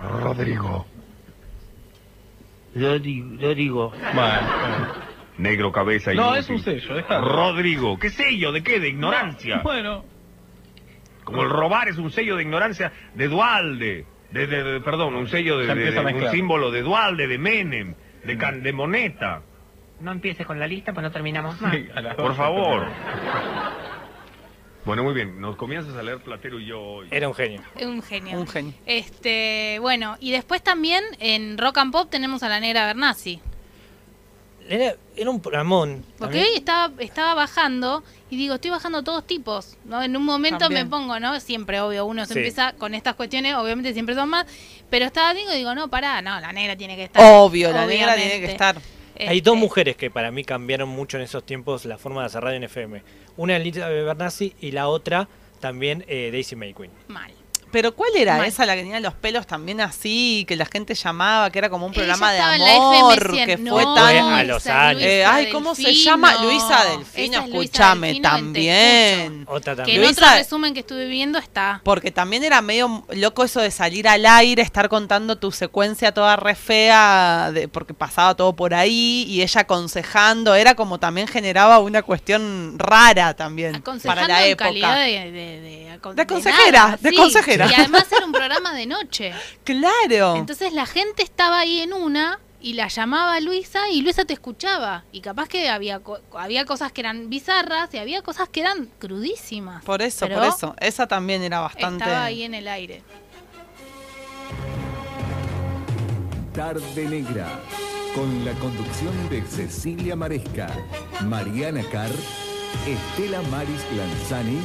[0.00, 0.86] Rodrigo.
[2.74, 3.90] Rodrigo, Rodrigo.
[4.14, 4.94] Bueno.
[5.38, 6.16] Negro cabeza y.
[6.16, 7.28] No, es un sello, déjalo.
[7.28, 7.98] Rodrigo.
[7.98, 8.52] ¿Qué sello?
[8.52, 8.80] ¿De qué?
[8.80, 9.60] De ignorancia.
[9.62, 10.04] Bueno.
[11.24, 14.06] Como el robar es un sello de ignorancia de Dualde.
[14.34, 15.72] De, de- de- perdón, un sello de,
[16.12, 17.94] un símbolo de Dualde, de Menem,
[18.24, 19.42] de, Can- de Moneta.
[20.00, 21.72] No empieces con la lista, pues no terminamos más.
[21.74, 22.86] Sí, Por favor.
[24.84, 25.40] Bueno, muy bien.
[25.40, 27.08] Nos comienzas a leer Platero y yo hoy.
[27.10, 27.62] Era un genio.
[27.80, 28.38] Un genio.
[28.38, 28.74] Un genio.
[28.84, 33.40] Este, bueno, y después también en Rock and Pop tenemos a la negra Bernasi.
[34.68, 36.04] Era, era un programón.
[36.18, 40.02] Porque hoy estaba, estaba bajando y digo, estoy bajando todos tipos, ¿no?
[40.02, 40.84] En un momento También.
[40.84, 41.38] me pongo, ¿no?
[41.40, 42.38] Siempre, obvio, uno se Sí.
[42.40, 44.46] empieza con estas cuestiones, obviamente siempre son más,
[44.90, 47.22] pero estaba digo, digo, no, pará, no, la negra tiene que estar.
[47.24, 48.76] Obvio, la negra tiene que estar.
[49.16, 52.26] Hay dos Este, mujeres que para mí cambiaron mucho en esos tiempos la forma de
[52.26, 53.02] hacer radio en FM.
[53.36, 55.28] Una Elizabeth Bernassi y la otra
[55.60, 56.90] también eh, Daisy May Queen.
[57.08, 57.30] Mal.
[57.74, 58.46] Pero ¿cuál era Mal.
[58.46, 61.86] esa, la que tenía los pelos también así, que la gente llamaba, que era como
[61.86, 63.46] un programa de en amor, FM100.
[63.46, 64.16] que No, fue Fue tan...
[64.32, 65.02] a los años.
[65.02, 66.36] Eh, ay, ¿cómo se llama?
[66.44, 69.44] Luisa Delfino, es escúchame, Delfino en también.
[69.48, 70.00] Otra Que también.
[70.00, 71.80] en Luisa- otro resumen que estuve viendo está.
[71.82, 76.36] Porque también era medio loco eso de salir al aire, estar contando tu secuencia toda
[76.36, 81.80] re fea, de, porque pasaba todo por ahí, y ella aconsejando, era como también generaba
[81.80, 84.94] una cuestión rara también para la en época.
[84.96, 87.16] de, de, de De de consejera, nada, de sí.
[87.16, 87.63] consejera.
[87.70, 89.32] Y además era un programa de noche.
[89.64, 90.36] Claro.
[90.36, 95.04] Entonces la gente estaba ahí en una y la llamaba Luisa y Luisa te escuchaba.
[95.12, 98.88] Y capaz que había, co- había cosas que eran bizarras y había cosas que eran
[98.98, 99.84] crudísimas.
[99.84, 100.74] por eso, Pero por eso.
[100.80, 102.04] Esa también era bastante...
[102.04, 103.02] Estaba ahí en el aire.
[106.54, 107.48] Tarde Negra,
[108.14, 110.68] con la conducción de Cecilia Maresca,
[111.22, 112.12] Mariana Carr,
[112.86, 114.60] Estela Maris Lanzani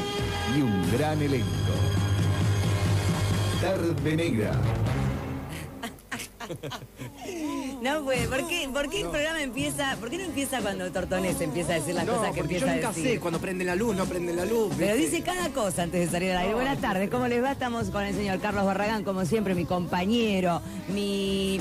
[0.56, 1.48] y un gran elenco.
[3.62, 4.52] Tarde Negra.
[7.82, 9.95] No, pues, ¿por qué, por qué el programa empieza?
[10.00, 12.72] ¿Por qué no empieza cuando Tortones empieza a decir las cosas que porque empieza yo
[12.72, 13.04] a nunca decir?
[13.04, 14.74] sé cuando prende la luz, no prende la luz.
[14.78, 15.12] Pero ¿viste?
[15.17, 16.54] dice cada cosa antes de salir al aire.
[16.56, 17.52] Buenas tardes, ¿cómo les va?
[17.52, 21.60] Estamos con el señor Carlos Barragán, como siempre, mi compañero, mi...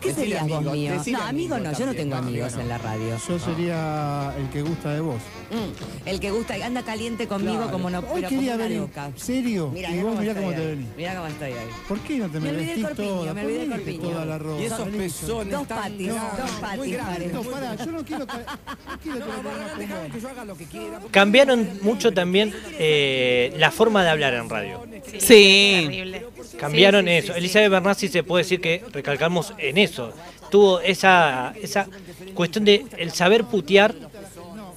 [0.00, 0.92] ¿Qué Decile serías vos amigo, mío?
[0.92, 1.96] decile No, amigo amigo no, yo no también.
[1.96, 2.62] tengo No, amigos amigo no.
[2.62, 3.16] en la radio.
[3.28, 5.16] Yo sería el que gusta de vos.
[5.50, 7.72] Mm, el que gusta, anda caliente conmigo Claro.
[7.72, 8.78] como no, Hoy pero como quería una venir.
[8.80, 9.10] loca.
[9.16, 9.70] ¿Serio?
[9.74, 10.86] Mira, y vos mirá cómo te venís.
[10.96, 11.58] Mira cómo estoy hoy.
[11.88, 13.34] ¿Por qué no te Me me, olvidé el vestís corpiño, toda?
[13.34, 14.00] me ¿Por olvidé el corpiño.
[14.10, 14.62] toda la ropa?
[14.62, 15.12] Y esos Venís.
[15.14, 17.32] pezones Dos tan patis, dos patis muy grandes.
[17.32, 20.12] No, pará, yo no quiero, ca- no quiero tener problemas con Déjame vos.
[20.12, 21.00] que yo haga lo que quiera.
[21.10, 24.86] Cambiaron mucho también eh, la forma de hablar en radio.
[25.18, 25.82] Sí.
[25.88, 26.26] Terrible.
[26.58, 27.26] Cambiaron Sí, sí, eso.
[27.28, 27.38] sí, sí.
[27.38, 30.12] Elizabeth Bernassi se puede decir que recalcamos en eso.
[30.50, 31.86] Tuvo esa, esa
[32.34, 33.94] cuestión de el saber putear.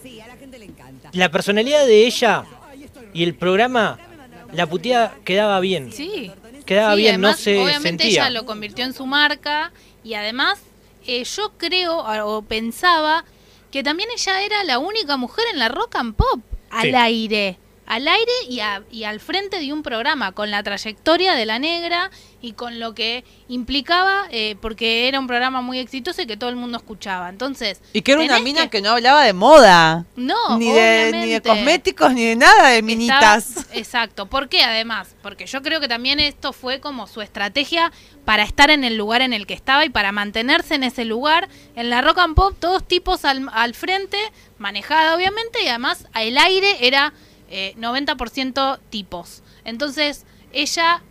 [0.03, 1.09] Sí, a la gente le encanta.
[1.13, 2.45] La personalidad de ella
[3.13, 3.99] y el programa,
[4.53, 5.91] la puteada quedaba bien.
[5.91, 6.31] Sí.
[6.65, 8.21] Quedaba Sí, bien, además, no se Obviamente sentía.
[8.27, 9.71] ella lo convirtió en su marca
[10.03, 10.59] y además
[11.07, 13.25] eh, yo creo o pensaba
[13.71, 16.93] que también ella era la única mujer en la rock and pop al Sí.
[16.95, 17.57] aire.
[17.91, 21.59] Al aire y, a- y al frente de un programa, con la trayectoria de la
[21.59, 22.09] negra
[22.41, 26.49] y con lo que implicaba, eh, porque era un programa muy exitoso y que todo
[26.49, 27.27] el mundo escuchaba.
[27.27, 28.79] Entonces, Y que era una mina que...
[28.81, 30.05] no hablaba de moda.
[30.15, 33.49] No, ni de, ni de cosméticos, ni de nada de minitas.
[33.57, 34.25] Estaba- exacto.
[34.27, 35.15] ¿Por qué además?
[35.21, 37.91] Porque yo creo que también esto fue como su estrategia
[38.23, 41.49] para estar en el lugar en el que estaba y para mantenerse en ese lugar.
[41.75, 44.17] En la rock and pop, todos tipos al, al frente,
[44.57, 47.11] manejada obviamente, y además el aire era
[47.51, 49.43] eh, 90% tipos.
[49.65, 51.03] Entonces, ella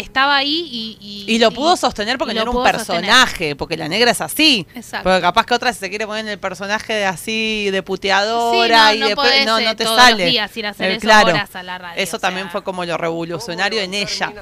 [0.00, 0.68] estaba ahí
[1.00, 1.24] y...
[1.28, 2.76] Y lo pudo sostener porque y no era un sostener.
[2.76, 4.66] personaje, porque la negra es así.
[4.74, 5.04] Exacto.
[5.04, 8.94] Porque capaz que otra se quede poner en el personaje de así, de puteadora Sí,
[8.94, 10.24] no, y no de podés, no, eh, no te todos sale.
[10.24, 11.28] los días ir a hacer Eh, eso claro.
[11.30, 12.28] horas a la radio, Eso o sea.
[12.28, 14.32] también fue como lo revolucionario en ella.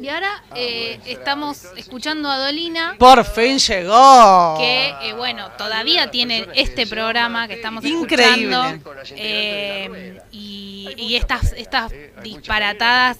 [0.00, 2.96] Y ahora eh, estamos escuchando a Dolina.
[2.98, 4.56] Por fin llegó.
[4.58, 8.54] que eh, bueno todavía tiene este programa que estamos Increíble.
[8.56, 10.20] escuchando eh,
[10.96, 11.92] y, y estas estas
[12.22, 13.18] disparatadas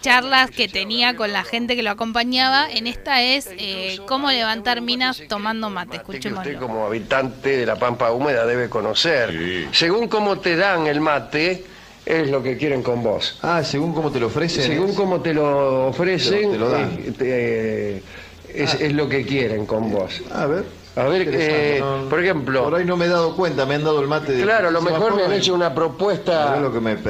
[0.00, 4.80] charlas que tenía con la gente que lo acompañaba en esta es eh, cómo levantar
[4.80, 9.68] minas tomando mate que escuchémoslo usted como habitante de la Pampa Húmeda debe conocer.
[9.72, 11.64] Según cómo te dan el mate,
[12.06, 13.38] es lo que quieren con vos.
[13.42, 14.64] Ah, según cómo te lo ofrecen.
[14.64, 16.98] Según es- cómo te lo ofrecen, Te lo dan.
[16.98, 20.22] eh, te- es, es lo que quieren con vos.
[20.32, 20.64] A ver.
[20.96, 22.62] A ver, eh, no- por ejemplo...
[22.64, 24.42] Por ahí no me he dado cuenta, me han dado el mate de.
[24.44, 26.54] Claro, a lo mejor me han hecho una propuesta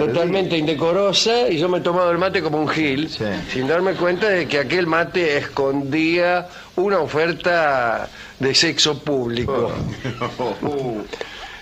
[0.06, 3.10] totalmente indecorosa y yo me he tomado el mate como un gil,
[3.52, 9.70] sin darme cuenta de que aquel mate escondía una oferta de sexo público.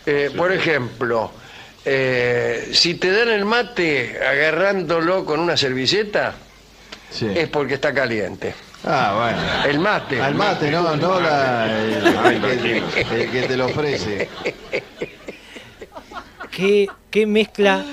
[0.05, 1.31] Eh, por ejemplo,
[1.85, 6.35] eh, si te dan el mate agarrándolo con una servilleta,
[7.37, 8.53] es porque está caliente.
[8.85, 9.71] Ah, bueno.
[9.71, 10.21] El mate.
[10.21, 12.07] Al mate, no, no la, el,
[12.45, 12.79] el que,
[13.23, 14.29] el que te lo ofrece.
[16.51, 17.85] Qué, qué mezcla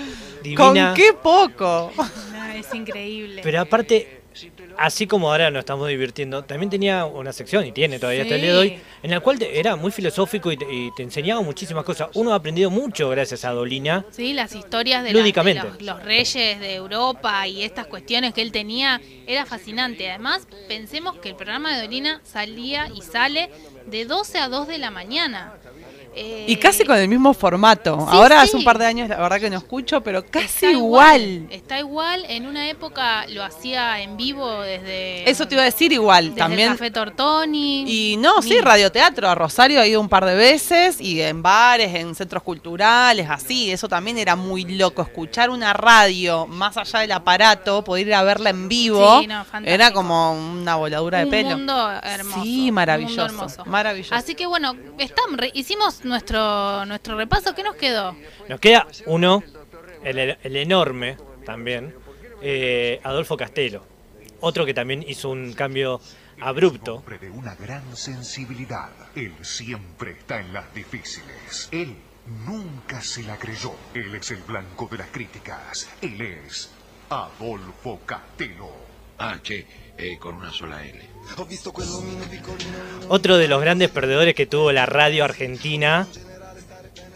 [0.55, 0.93] ¿Con divina.
[0.95, 1.91] qué poco?
[1.95, 4.18] No, es increíble Pero aparte,
[4.77, 8.41] así como ahora nos estamos divirtiendo, también tenía una sección, y tiene todavía hasta el
[8.41, 8.81] día de hoy, Sí.
[9.03, 12.09] en la cual te- era muy filosófico y te, y te enseñaba muchísimas cosas.
[12.13, 14.05] Uno ha aprendido mucho gracias a Dolina.
[14.11, 19.01] Sí, las historias de, los, los reyes de Europa y estas cuestiones que él tenía
[19.27, 20.09] era fascinante.
[20.09, 23.49] Además, pensemos que el programa de Dolina salía y sale
[23.87, 25.53] de 12 a 2 de la mañana.
[26.21, 27.97] Eh, Y casi con el mismo formato.
[27.99, 28.47] Sí, Ahora sí.
[28.49, 31.47] hace un par de años, la verdad que no escucho, pero casi está igual.
[31.49, 32.25] Está igual.
[32.27, 35.29] En una época lo hacía en vivo desde.
[35.29, 36.25] Eso te iba a decir igual.
[36.29, 37.85] desde También el Café Tortoni.
[37.87, 39.29] Y no, sí, radioteatro.
[39.29, 43.71] A Rosario ha ido un par de veces y en bares, en centros culturales, así.
[43.71, 45.01] Eso también era muy loco.
[45.01, 49.45] Escuchar una radio más allá del aparato, poder ir a verla en vivo, Sí, no,
[49.63, 51.49] era como una voladura de un pelo.
[51.51, 52.43] mundo hermoso.
[52.43, 53.25] Sí, un mundo maravilloso.
[53.25, 53.65] hermoso.
[53.65, 54.15] Maravilloso.
[54.15, 54.75] Así que bueno,
[55.37, 57.55] re- hicimos nuestro nuestro repaso.
[57.55, 58.15] ¿Qué nos quedó?
[58.49, 59.43] Nos queda uno,
[60.03, 61.95] el, el enorme también,
[62.41, 63.85] eh, Adolfo Castelo.
[64.41, 65.99] Otro que también hizo un cambio
[66.39, 66.95] abrupto.
[66.95, 68.89] hombre de una gran sensibilidad.
[69.15, 71.67] Él siempre está en las difíciles.
[71.71, 71.95] Él
[72.45, 73.73] nunca se la creyó.
[73.93, 75.89] Él es el blanco de las críticas.
[76.01, 76.71] Él es
[77.09, 78.71] Adolfo Castelo.
[79.17, 79.65] Ah, che,
[79.99, 80.99] eh, con una sola L.
[83.07, 86.07] Otro de los grandes perdedores que tuvo la radio argentina,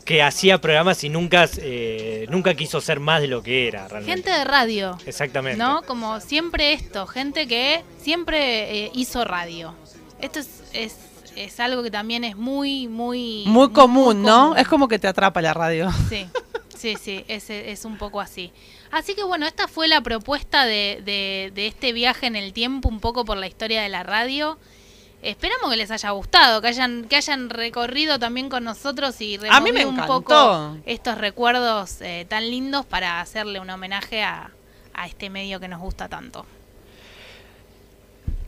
[0.06, 4.12] que hacía programas y nunca, eh, nunca quiso ser más de lo que era realmente.
[4.12, 4.98] Gente de radio.
[5.06, 5.58] Exactamente.
[5.58, 5.82] ¿No?
[5.84, 9.74] Como siempre esto, gente que siempre eh, hizo radio.
[10.20, 10.96] Esto es, es,
[11.36, 13.44] es algo que también es muy, muy...
[13.48, 14.42] Muy común, ¿no?
[14.42, 14.58] común.
[14.58, 15.90] Es como que te atrapa la radio.
[16.10, 16.28] Sí,
[16.78, 18.52] sí, sí, es, es un poco así.
[18.92, 22.90] Así que bueno, esta fue la propuesta de, de, de este viaje en el tiempo,
[22.90, 24.58] un poco por la historia de la radio.
[25.24, 29.62] Esperamos que les haya gustado, que hayan, que hayan recorrido también con nosotros y A
[29.62, 34.52] mí me removido un poco estos recuerdos eh, tan lindos para hacerle un homenaje a,
[34.94, 36.46] a este medio que nos gusta tanto.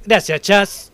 [0.04, 0.92] Gracias, Chas.